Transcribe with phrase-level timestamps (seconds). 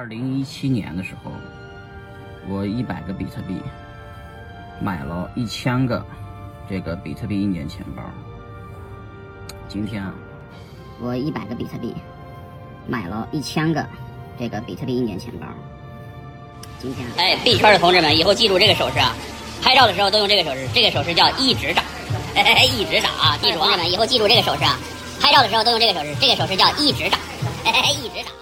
[0.00, 1.30] 二零一七年的时候，
[2.48, 3.60] 我一百个比特币
[4.80, 6.02] 买了一千个
[6.70, 8.02] 这个比特币硬件钱包。
[9.68, 10.14] 今天啊，
[11.02, 11.94] 我一百个比特币
[12.88, 13.84] 买了一千个
[14.38, 15.46] 这个比特币硬件钱包。
[16.78, 19.14] 今天，哎，币圈的同志们，以后记住这个手势啊！
[19.60, 21.84] 拍照的时候都用这个手势，这个手势叫一直涨，
[22.34, 23.10] 哎哎哎，一直涨！
[23.42, 24.78] 记住同志们，以后记住这个手势啊！
[25.20, 27.20] 拍照的时候都用这个手势，这个手势叫一直涨，
[27.66, 28.32] 哎哎哎，一直涨！